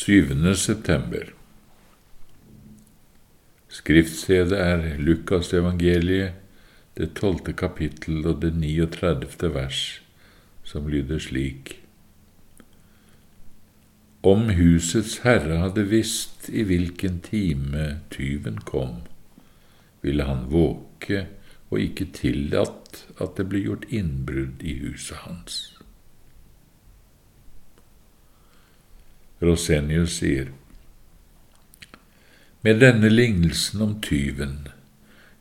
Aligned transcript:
7. 0.00 0.54
september. 0.54 1.26
Skriftstedet 3.68 4.56
er 4.56 4.84
Lukas 4.96 5.50
evangeliet, 5.52 6.38
det 6.96 7.10
tolvte 7.18 7.52
kapittel 7.52 8.24
og 8.24 8.38
det 8.40 8.54
39. 8.56 9.50
vers, 9.52 9.80
som 10.64 10.88
lyder 10.88 11.20
slik. 11.20 11.74
Om 14.24 14.48
husets 14.56 15.18
herre 15.26 15.60
hadde 15.66 15.84
visst 15.92 16.48
i 16.48 16.64
hvilken 16.64 17.20
time 17.26 18.00
tyven 18.14 18.56
kom, 18.64 19.02
ville 20.00 20.24
han 20.24 20.46
våke 20.48 21.26
og 21.68 21.76
ikke 21.84 22.08
tillatt 22.16 23.04
at 23.20 23.36
det 23.36 23.50
ble 23.52 23.66
gjort 23.68 23.84
innbrudd 23.92 24.64
i 24.64 24.78
huset 24.80 25.26
hans. 25.26 25.60
Rosenius 29.40 30.18
sier, 30.20 30.50
med 32.60 32.82
denne 32.82 33.08
lignelsen 33.08 33.80
om 33.80 33.94
tyven 34.04 34.66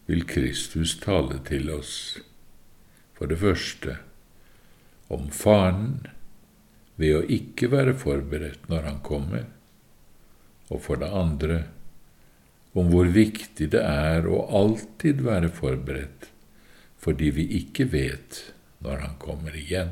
vil 0.08 0.24
Kristus 0.24 0.94
tale 1.04 1.42
til 1.50 1.68
oss, 1.74 1.94
for 3.18 3.28
det 3.28 3.42
første, 3.42 3.98
om 5.12 5.28
faren 5.36 6.06
ved 6.96 7.18
å 7.18 7.26
ikke 7.28 7.68
være 7.74 7.98
forberedt 8.00 8.72
når 8.72 8.88
han 8.88 9.04
kommer, 9.04 9.44
og 10.72 10.80
for 10.86 11.04
det 11.04 11.12
andre, 11.12 11.62
om 12.78 12.88
hvor 12.94 13.10
viktig 13.12 13.68
det 13.74 13.84
er 13.84 14.30
å 14.32 14.46
alltid 14.62 15.26
være 15.28 15.52
forberedt, 15.52 16.30
fordi 17.04 17.34
vi 17.36 17.50
ikke 17.60 17.92
vet 17.92 18.46
når 18.80 19.04
han 19.04 19.20
kommer 19.20 19.60
igjen. 19.60 19.92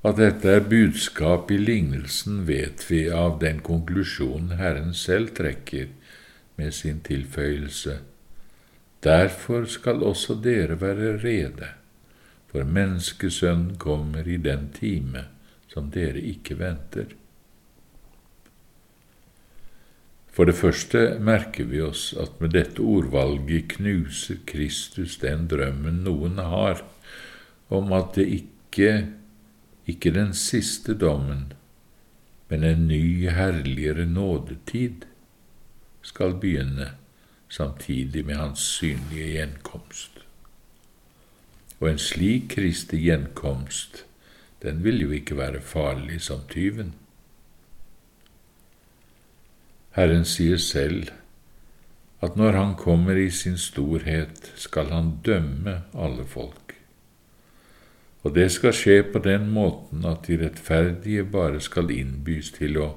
At 0.00 0.16
dette 0.16 0.48
er 0.48 0.62
budskap 0.64 1.50
i 1.52 1.58
lignelsen, 1.60 2.46
vet 2.48 2.86
vi 2.88 3.02
av 3.12 3.36
den 3.42 3.60
konklusjonen 3.60 4.56
Herren 4.56 4.94
selv 4.96 5.34
trekker 5.36 5.90
med 6.56 6.72
sin 6.72 7.02
tilføyelse. 7.04 7.98
Derfor 9.04 9.68
skal 9.68 10.00
også 10.04 10.38
dere 10.40 10.80
være 10.80 11.18
rede, 11.20 11.68
for 12.48 12.64
menneskesønnen 12.64 13.76
kommer 13.80 14.24
i 14.24 14.40
den 14.40 14.70
time 14.72 15.26
som 15.70 15.92
dere 15.92 16.20
ikke 16.32 16.56
venter. 16.58 17.12
For 20.30 20.48
det 20.48 20.56
første 20.56 21.18
merker 21.20 21.68
vi 21.68 21.80
oss 21.84 22.10
at 22.16 22.40
med 22.40 22.54
dette 22.56 22.80
ordvalget 22.80 23.74
knuser 23.76 24.40
Kristus 24.48 25.18
den 25.20 25.48
drømmen 25.50 26.00
noen 26.06 26.38
har 26.40 26.80
om 27.68 27.92
at 27.92 28.14
det 28.16 28.28
ikke 28.40 28.92
ikke 29.90 30.12
den 30.14 30.32
siste 30.36 30.94
dommen, 30.94 31.52
men 32.50 32.64
en 32.64 32.86
ny, 32.88 33.28
herligere 33.30 34.06
nådetid 34.06 35.06
skal 36.02 36.34
begynne 36.40 36.90
samtidig 37.48 38.24
med 38.26 38.34
hans 38.34 38.64
synlige 38.78 39.32
gjenkomst. 39.36 40.24
Og 41.80 41.90
en 41.90 41.98
slik 41.98 42.50
Kristi 42.54 42.98
gjenkomst, 43.06 44.04
den 44.62 44.84
vil 44.84 45.00
jo 45.00 45.10
ikke 45.16 45.36
være 45.36 45.60
farlig 45.60 46.20
som 46.20 46.42
tyven. 46.50 46.92
Herren 49.96 50.26
sier 50.28 50.60
selv 50.60 51.08
at 52.20 52.36
når 52.36 52.52
Han 52.52 52.74
kommer 52.76 53.16
i 53.16 53.30
sin 53.30 53.56
storhet, 53.58 54.52
skal 54.56 54.92
Han 54.92 55.14
dømme 55.24 55.82
alle 55.94 56.26
folk. 56.26 56.79
Og 58.22 58.34
det 58.36 58.50
skal 58.52 58.74
skje 58.76 58.98
på 59.12 59.22
den 59.24 59.48
måten 59.54 60.04
at 60.08 60.26
de 60.28 60.36
rettferdige 60.42 61.24
bare 61.24 61.60
skal 61.64 61.92
innbys 61.94 62.52
til 62.58 62.76
å 62.80 62.88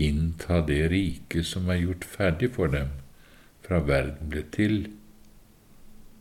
innta 0.00 0.60
det 0.64 0.82
riket 0.92 1.48
som 1.48 1.70
er 1.72 1.80
gjort 1.80 2.04
ferdig 2.04 2.50
for 2.56 2.72
dem 2.72 2.92
fra 3.64 3.80
verden 3.86 4.28
ble 4.32 4.42
til, 4.52 4.76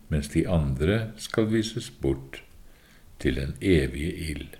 mens 0.09 0.31
de 0.35 0.45
andre 0.47 1.11
skal 1.19 1.49
vises 1.51 1.89
bort 1.89 2.41
til 3.19 3.39
den 3.39 3.55
evige 3.59 4.13
ild. 4.31 4.55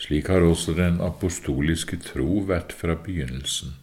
Slik 0.00 0.30
har 0.32 0.42
også 0.42 0.72
den 0.78 0.98
apostoliske 1.04 2.00
tro 2.02 2.40
vært 2.48 2.72
fra 2.72 2.96
begynnelsen. 2.96 3.76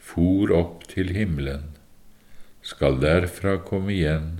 For 0.00 0.50
opp 0.56 0.86
til 0.88 1.12
himmelen, 1.12 1.74
skal 2.64 2.96
derfra 3.02 3.58
komme 3.64 3.92
igjen 3.94 4.38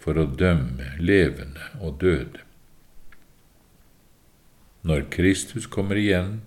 for 0.00 0.16
å 0.16 0.24
dømme 0.24 0.94
levende 0.98 1.68
og 1.80 2.00
døde. 2.00 2.40
Når 4.82 5.10
Kristus 5.12 5.66
kommer 5.68 6.00
igjen, 6.00 6.40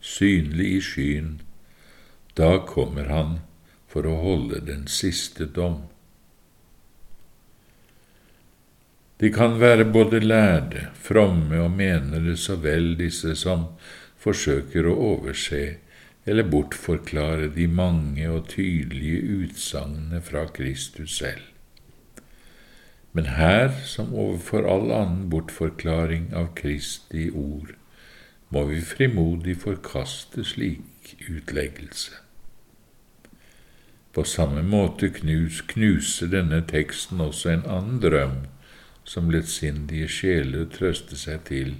synlig 0.00 0.68
i 0.78 0.80
skyen, 0.80 1.32
da 2.38 2.54
kommer 2.64 3.10
han 3.12 3.40
for 3.90 4.08
å 4.08 4.16
holde 4.22 4.62
den 4.64 4.86
siste 4.88 5.44
dom. 5.44 5.82
De 9.20 9.28
kan 9.28 9.58
være 9.60 9.84
både 9.84 10.22
lærde, 10.24 10.86
fromme 10.96 11.58
og 11.60 11.74
menere 11.76 12.38
så 12.40 12.56
vel, 12.56 12.94
disse 12.96 13.34
som 13.36 13.66
forsøker 14.20 14.88
å 14.88 14.96
overse 15.10 15.64
eller 16.24 16.48
bortforklare 16.48 17.50
de 17.52 17.66
mange 17.68 18.24
og 18.32 18.48
tydelige 18.54 19.20
utsagnene 19.44 20.22
fra 20.24 20.46
Kristus 20.56 21.18
selv. 21.20 21.49
Men 23.12 23.26
her, 23.34 23.72
som 23.84 24.14
overfor 24.14 24.66
all 24.70 24.92
annen 24.94 25.28
bortforklaring 25.30 26.30
av 26.36 26.52
Kristi 26.58 27.26
ord, 27.34 27.74
må 28.54 28.64
vi 28.70 28.80
frimodig 28.82 29.56
forkaste 29.62 30.44
slik 30.46 31.16
utleggelse. 31.26 32.14
På 34.14 34.24
samme 34.26 34.62
måte 34.66 35.10
knus, 35.14 35.60
knuser 35.70 36.30
denne 36.30 36.62
teksten 36.66 37.22
også 37.22 37.52
en 37.52 37.66
annen 37.66 38.00
drøm 38.02 38.40
som 39.06 39.30
lettsindige 39.30 40.08
sjeler 40.10 40.66
trøster 40.70 41.18
seg 41.18 41.44
til, 41.50 41.74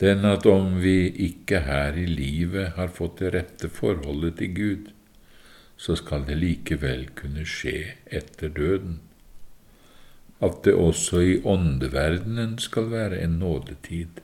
den 0.00 0.24
at 0.28 0.44
om 0.48 0.78
vi 0.82 1.08
ikke 1.28 1.62
her 1.64 1.96
i 1.96 2.04
livet 2.08 2.74
har 2.76 2.92
fått 2.92 3.22
det 3.22 3.32
rette 3.36 3.72
forholdet 3.72 4.36
til 4.40 4.52
Gud, 4.56 4.88
så 5.76 5.96
skal 5.96 6.24
det 6.28 6.36
likevel 6.40 7.06
kunne 7.16 7.44
skje 7.48 7.78
etter 8.12 8.52
døden 8.52 9.00
at 10.44 10.62
det 10.64 10.74
også 10.76 11.20
i 11.24 11.34
åndeverdenen 11.44 12.58
skal 12.60 12.90
være 12.90 13.20
en 13.24 13.38
nådetid. 13.40 14.20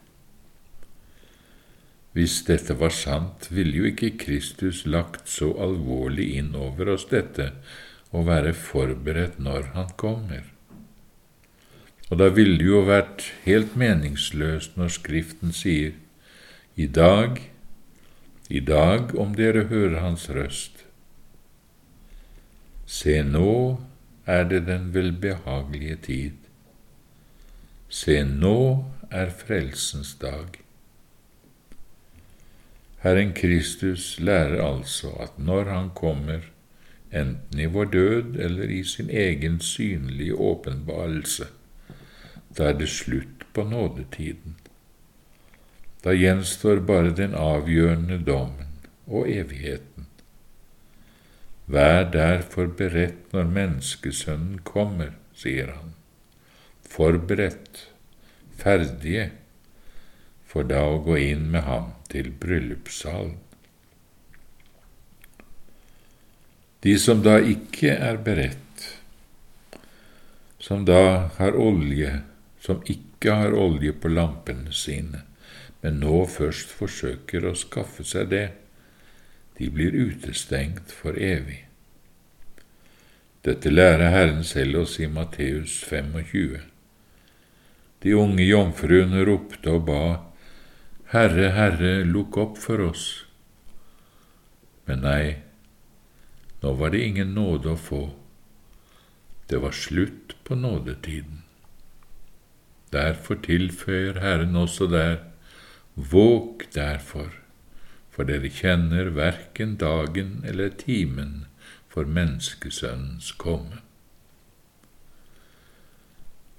Hvis 2.12 2.43
dette 2.45 2.77
var 2.77 2.93
sant, 2.93 3.49
ville 3.50 3.78
jo 3.78 3.89
ikke 3.89 4.12
Kristus 4.21 4.84
lagt 4.84 5.31
så 5.33 5.55
alvorlig 5.65 6.34
inn 6.37 6.53
over 6.59 6.93
oss 6.93 7.06
dette 7.09 7.49
å 8.12 8.25
være 8.27 8.53
forberedt 8.53 9.39
når 9.41 9.71
Han 9.77 9.95
kommer. 9.97 10.45
Og 12.11 12.19
da 12.21 12.28
ville 12.28 12.59
det 12.61 12.69
jo 12.69 12.83
vært 12.84 13.31
helt 13.47 13.72
meningsløst 13.81 14.77
når 14.77 14.93
Skriften 14.93 15.55
sier 15.56 15.95
i 16.77 16.84
dag, 16.84 17.41
i 18.53 18.61
dag 18.61 19.15
om 19.17 19.33
dere 19.39 19.65
hører 19.72 20.03
Hans 20.05 20.28
røst. 20.28 20.84
Se 22.84 23.22
nå 23.25 23.81
er 24.27 24.44
det 24.44 24.66
den 24.66 24.94
velbehagelige 24.94 25.97
tid. 25.97 26.38
Se, 27.88 28.22
nå 28.25 28.84
er 29.10 29.31
frelsens 29.31 30.15
dag. 30.21 30.62
Herren 33.03 33.33
Kristus 33.34 34.21
lærer 34.21 34.62
altså 34.62 35.10
at 35.21 35.38
når 35.38 35.65
Han 35.65 35.91
kommer, 35.94 36.41
enten 37.12 37.60
i 37.60 37.66
vår 37.66 37.84
død 37.84 38.37
eller 38.41 38.71
i 38.71 38.84
sin 38.84 39.10
egen 39.10 39.60
synlige 39.60 40.34
åpenbarelse, 40.34 41.47
da 42.59 42.71
er 42.71 42.78
det 42.78 42.89
slutt 42.89 43.44
på 43.53 43.65
nådetiden. 43.65 44.56
Da 46.04 46.15
gjenstår 46.15 46.80
bare 46.86 47.13
den 47.16 47.34
avgjørende 47.34 48.22
dommen 48.27 48.71
og 49.07 49.30
evigheten. 49.30 49.91
Vær 51.66 52.09
derfor 52.10 52.66
beredt 52.66 53.32
når 53.32 53.50
Menneskesønnen 53.54 54.59
kommer, 54.66 55.14
sier 55.36 55.70
han. 55.76 55.94
Forberedt, 56.92 57.86
ferdige, 58.59 59.30
for 60.44 60.66
da 60.68 60.82
å 60.91 60.98
gå 61.06 61.16
inn 61.22 61.47
med 61.53 61.64
ham 61.64 61.94
til 62.12 62.32
bryllupssalen. 62.42 63.38
De 66.82 66.97
som 66.98 67.22
da 67.22 67.38
ikke 67.38 67.94
er 67.94 68.18
beredt, 68.26 68.59
som 70.62 70.82
da 70.86 71.28
har 71.38 71.54
olje, 71.59 72.16
som 72.62 72.82
ikke 72.91 73.36
har 73.38 73.54
olje 73.54 73.94
på 73.94 74.10
lampene 74.10 74.74
sine, 74.74 75.22
men 75.82 76.00
nå 76.03 76.24
først 76.30 76.74
forsøker 76.74 77.47
å 77.47 77.54
skaffe 77.59 78.04
seg 78.06 78.28
det, 78.34 78.48
de 79.62 79.70
blir 79.70 79.94
utestengt 79.94 80.91
for 80.91 81.14
evig. 81.14 81.60
Dette 83.47 83.70
lærer 83.70 84.10
Herren 84.10 84.41
selv 84.42 84.80
oss 84.80 84.97
i 84.98 85.06
Matteus 85.06 85.76
25. 85.86 86.56
De 88.03 88.14
unge 88.18 88.42
jomfruene 88.42 89.20
ropte 89.22 89.70
og 89.70 89.84
ba, 89.86 90.00
Herre, 91.12 91.53
Herre, 91.54 91.92
lukk 92.03 92.41
opp 92.42 92.59
for 92.59 92.82
oss. 92.82 93.04
Men 94.91 95.04
nei, 95.06 95.36
nå 96.64 96.72
var 96.80 96.91
det 96.91 97.04
ingen 97.06 97.30
nåde 97.36 97.76
å 97.76 97.78
få. 97.78 98.00
Det 99.47 99.60
var 99.62 99.78
slutt 99.78 100.34
på 100.42 100.59
nådetiden. 100.59 101.44
Derfor 102.91 103.38
tilføyer 103.47 104.18
Herren 104.26 104.59
også 104.59 104.91
der, 104.91 105.20
våg 105.94 106.66
derfor, 106.74 107.30
for 108.12 108.28
dere 108.28 108.50
kjenner 108.53 109.09
verken 109.16 109.78
dagen 109.80 110.42
eller 110.48 110.74
timen 110.76 111.47
for 111.92 112.09
menneskesønnens 112.09 113.32
komme. 113.41 113.80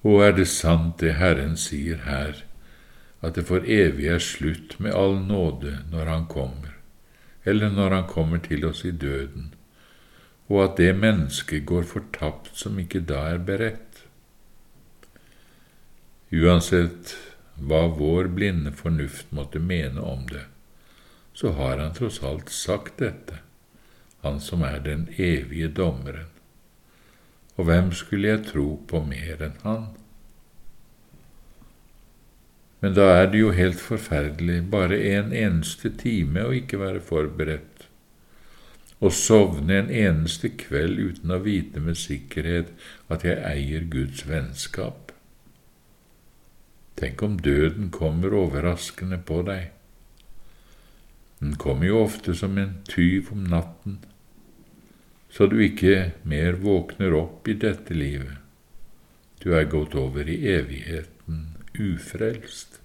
Og 0.04 0.20
er 0.26 0.34
det 0.36 0.50
sant 0.52 0.98
det 1.00 1.16
Herren 1.20 1.56
sier 1.60 2.02
her, 2.04 2.42
at 3.24 3.38
det 3.38 3.46
for 3.48 3.64
evig 3.64 4.10
er 4.12 4.24
slutt 4.24 4.76
med 4.84 4.96
all 5.00 5.16
nåde 5.24 5.78
når 5.94 6.10
Han 6.12 6.26
kommer, 6.28 6.74
eller 7.46 7.72
når 7.72 7.96
Han 7.98 8.08
kommer 8.10 8.42
til 8.44 8.66
oss 8.68 8.84
i 8.86 8.92
døden, 8.92 9.54
og 10.52 10.64
at 10.64 10.78
det 10.78 10.92
mennesket 11.00 11.66
går 11.66 11.88
fortapt 11.88 12.58
som 12.60 12.80
ikke 12.80 13.00
da 13.00 13.30
er 13.32 13.40
beredt? 13.48 14.04
Uansett 16.34 17.16
hva 17.56 17.86
vår 17.88 18.28
blinde 18.34 18.74
fornuft 18.76 19.32
måtte 19.32 19.62
mene 19.62 20.02
om 20.02 20.26
det, 20.28 20.44
så 21.34 21.52
har 21.58 21.78
han 21.78 21.94
tross 21.94 22.22
alt 22.24 22.50
sagt 22.50 23.00
dette, 23.02 23.40
han 24.22 24.40
som 24.42 24.64
er 24.64 24.80
den 24.86 25.08
evige 25.18 25.68
dommeren. 25.68 26.30
Og 27.58 27.68
hvem 27.70 27.92
skulle 27.94 28.32
jeg 28.32 28.46
tro 28.50 28.68
på 28.88 29.04
mer 29.06 29.42
enn 29.46 29.60
han? 29.66 29.92
Men 32.84 32.96
da 32.98 33.06
er 33.16 33.30
det 33.32 33.40
jo 33.40 33.52
helt 33.56 33.80
forferdelig 33.80 34.58
bare 34.72 34.98
en 35.14 35.32
eneste 35.32 35.94
time 36.02 36.42
å 36.44 36.56
ikke 36.56 36.82
være 36.82 37.04
forberedt, 37.04 37.86
å 39.04 39.12
sovne 39.12 39.78
en 39.78 39.92
eneste 39.92 40.52
kveld 40.60 41.00
uten 41.00 41.32
å 41.32 41.40
vite 41.44 41.80
med 41.84 42.00
sikkerhet 42.00 42.72
at 43.12 43.24
jeg 43.28 43.40
eier 43.44 43.88
Guds 43.92 44.26
vennskap. 44.28 45.14
Tenk 47.00 47.24
om 47.26 47.40
døden 47.40 47.90
kommer 47.92 48.36
overraskende 48.38 49.20
på 49.28 49.42
deg. 49.48 49.72
Den 51.44 51.56
kommer 51.60 51.90
jo 51.90 51.98
ofte 52.06 52.32
som 52.40 52.56
en 52.58 52.78
tyv 52.88 53.34
om 53.34 53.44
natten, 53.52 53.98
så 55.28 55.44
du 55.52 55.58
ikke 55.60 56.14
mer 56.24 56.56
våkner 56.62 57.12
opp 57.18 57.50
i 57.52 57.56
dette 57.60 57.96
livet. 57.98 58.38
Du 59.44 59.50
er 59.52 59.68
gått 59.68 59.98
over 60.00 60.30
i 60.30 60.38
evigheten 60.48 61.42
ufrelst. 61.76 62.78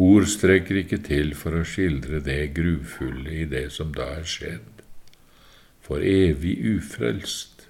Ord 0.00 0.24
strekker 0.32 0.78
ikke 0.80 1.02
til 1.04 1.34
for 1.36 1.58
å 1.58 1.66
skildre 1.68 2.22
det 2.24 2.54
grufulle 2.56 3.34
i 3.42 3.44
det 3.50 3.66
som 3.74 3.90
da 3.92 4.06
er 4.22 4.24
skjedd. 4.24 4.80
For 5.84 6.00
evig 6.00 6.54
ufrelst, 6.78 7.66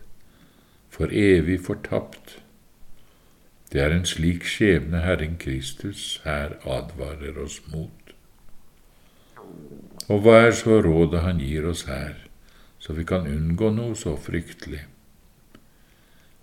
for 0.92 1.10
evig 1.10 1.58
fortapt. 1.66 2.36
Det 3.74 3.82
er 3.82 3.96
en 3.96 4.06
slik 4.06 4.46
skjebne 4.46 5.02
Herren 5.02 5.34
Kristus 5.42 6.20
her 6.28 6.60
advarer 6.62 7.42
oss 7.42 7.58
mot. 7.72 8.01
Og 10.10 10.24
hva 10.24 10.40
er 10.48 10.52
så 10.56 10.80
rådet 10.82 11.22
han 11.22 11.38
gir 11.42 11.68
oss 11.70 11.86
her? 11.86 12.22
så 12.82 12.92
vi 12.92 13.04
kan 13.06 13.28
unngå 13.30 13.70
noe 13.70 13.94
så 13.98 14.16
fryktelig. 14.18 14.80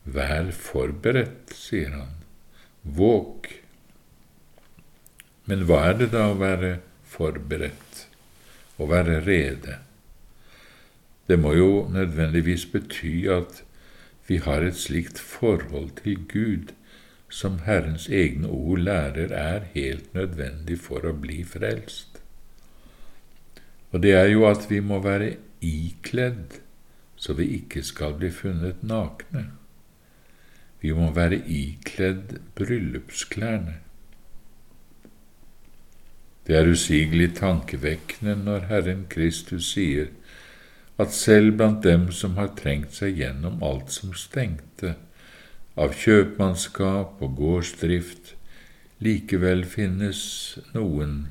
Vær 0.08 0.54
forberedt, 0.56 1.52
sier 1.52 1.92
han. 1.98 2.14
Våg. 2.84 3.50
Men 5.52 5.66
hva 5.68 5.82
er 5.90 5.98
det 6.00 6.08
da 6.14 6.30
å 6.32 6.38
være 6.40 6.78
forberedt, 7.04 8.06
å 8.80 8.88
være 8.88 9.20
rede? 9.26 9.82
Det 11.28 11.38
må 11.38 11.52
jo 11.58 11.72
nødvendigvis 11.92 12.70
bety 12.72 13.28
at 13.36 13.60
vi 14.30 14.40
har 14.46 14.64
et 14.64 14.80
slikt 14.80 15.20
forhold 15.20 15.92
til 16.00 16.24
Gud 16.32 16.72
som 17.30 17.60
Herrens 17.68 18.08
egne 18.08 18.48
ord 18.48 18.86
lærer 18.88 19.36
er 19.36 19.68
helt 19.76 20.08
nødvendig 20.16 20.80
for 20.88 21.04
å 21.04 21.14
bli 21.14 21.44
frelst. 21.46 22.09
Og 23.92 24.04
det 24.04 24.14
er 24.14 24.28
jo 24.30 24.46
at 24.50 24.68
vi 24.70 24.80
må 24.86 25.00
være 25.04 25.36
ikledd 25.66 26.60
så 27.20 27.34
vi 27.36 27.50
ikke 27.60 27.84
skal 27.84 28.16
bli 28.16 28.32
funnet 28.32 28.84
nakne. 28.84 29.50
Vi 30.80 30.94
må 30.96 31.12
være 31.12 31.42
ikledd 31.52 32.38
bryllupsklærne. 32.56 33.76
Det 36.48 36.56
er 36.56 36.72
usigelig 36.72 37.34
tankevekkende 37.38 38.38
når 38.40 38.70
Herren 38.72 39.04
Kristus 39.12 39.74
sier 39.74 40.08
at 41.00 41.12
selv 41.14 41.58
blant 41.60 41.84
dem 41.84 42.08
som 42.16 42.40
har 42.40 42.54
trengt 42.56 42.96
seg 42.96 43.20
gjennom 43.20 43.60
alt 43.64 43.92
som 43.94 44.16
stengte, 44.16 44.96
av 45.80 45.94
kjøpmannskap 45.96 47.22
og 47.24 47.36
gårdsdrift, 47.38 48.34
likevel 49.00 49.64
finnes 49.68 50.22
noen 50.74 51.30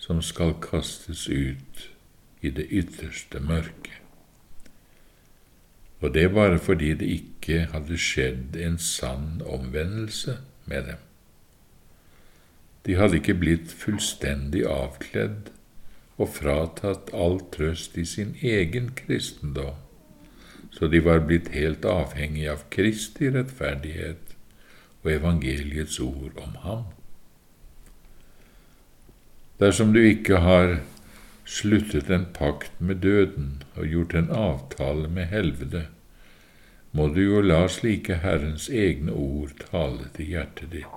som 0.00 0.22
skal 0.24 0.54
kastes 0.64 1.28
ut 1.28 1.90
i 2.40 2.50
det 2.50 2.66
ytterste 2.72 3.40
mørket. 3.44 3.98
Og 6.00 6.14
det 6.14 6.30
bare 6.32 6.58
fordi 6.58 6.94
det 6.96 7.08
ikke 7.12 7.66
hadde 7.74 7.98
skjedd 8.00 8.56
en 8.56 8.78
sann 8.80 9.42
omvendelse 9.44 10.38
med 10.64 10.86
dem. 10.88 11.02
De 12.86 12.96
hadde 12.96 13.20
ikke 13.20 13.36
blitt 13.36 13.74
fullstendig 13.76 14.64
avkledd 14.64 15.50
og 16.16 16.30
fratatt 16.32 17.12
all 17.12 17.36
trøst 17.52 17.98
i 18.00 18.06
sin 18.08 18.32
egen 18.40 18.88
kristendom, 18.96 19.76
så 20.72 20.88
de 20.88 21.02
var 21.04 21.26
blitt 21.28 21.50
helt 21.52 21.84
avhengig 21.84 22.48
av 22.48 22.64
Kristi 22.72 23.28
rettferdighet 23.34 24.34
og 25.02 25.12
evangeliets 25.12 26.00
ord 26.00 26.40
om 26.40 26.56
ham. 26.64 26.88
Dersom 29.60 29.92
du 29.92 30.00
ikke 30.00 30.40
har 30.40 30.78
sluttet 31.44 32.08
en 32.10 32.24
pakt 32.32 32.78
med 32.80 33.02
døden 33.04 33.62
og 33.74 33.86
gjort 33.86 34.14
en 34.16 34.30
avtale 34.32 35.08
med 35.08 35.28
helvete, 35.28 35.82
må 36.92 37.08
du 37.14 37.20
jo 37.20 37.42
la 37.44 37.66
slike 37.68 38.16
Herrens 38.22 38.70
egne 38.72 39.12
ord 39.12 39.52
tale 39.60 40.08
til 40.16 40.32
hjertet 40.32 40.72
ditt. 40.72 40.96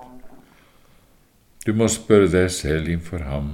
Du 1.66 1.72
må 1.76 1.88
spørre 1.92 2.30
deg 2.32 2.48
selv 2.52 2.88
innfor 2.88 3.26
ham, 3.28 3.52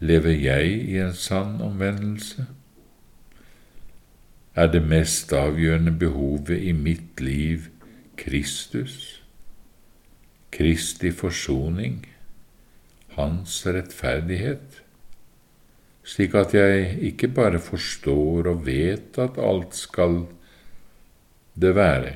lever 0.00 0.36
jeg 0.36 0.76
i 0.92 1.00
en 1.00 1.16
sann 1.16 1.58
omvendelse? 1.64 2.46
Er 4.54 4.70
det 4.72 4.84
mest 4.84 5.32
avgjørende 5.32 5.92
behovet 5.96 6.56
i 6.58 6.72
mitt 6.76 7.20
liv 7.20 7.68
Kristus, 8.16 9.22
Kristi 10.52 11.12
forsoning, 11.16 12.02
Hans 13.20 13.60
rettferdighet? 13.68 14.80
slik 16.10 16.34
at 16.34 16.54
jeg 16.56 16.96
ikke 17.10 17.28
bare 17.34 17.60
forstår 17.62 18.48
og 18.50 18.66
vet 18.66 19.18
at 19.22 19.38
alt 19.38 19.76
skal 19.76 20.24
det 21.60 21.74
være, 21.76 22.14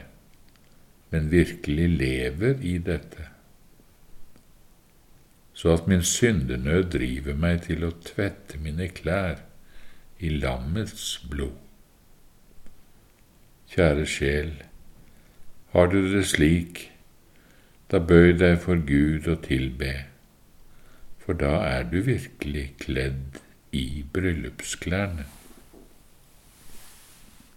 men 1.11 1.31
virkelig 1.31 1.89
lever 1.99 2.63
i 2.63 2.79
dette, 2.79 3.29
så 5.55 5.77
at 5.77 5.87
min 5.87 6.03
syndenød 6.03 6.89
driver 6.97 7.37
meg 7.39 7.61
til 7.69 7.85
å 7.87 7.93
tvette 8.03 8.59
mine 8.59 8.89
klær 8.91 9.45
i 10.19 10.33
lammets 10.33 11.21
blod. 11.31 11.61
Kjære 13.75 14.07
sjel, 14.07 14.51
har 15.75 15.87
du 15.91 16.01
det 16.11 16.25
slik, 16.31 16.89
da 17.91 18.01
bøy 18.03 18.35
deg 18.39 18.59
for 18.63 18.81
Gud 18.87 19.29
og 19.31 19.47
tilbe, 19.47 19.93
for 21.25 21.37
da 21.41 21.57
er 21.65 21.87
du 21.89 22.01
virkelig 22.05 22.67
kledd 22.79 23.41
i 23.73 24.05
bryllupsklærne. 24.13 25.25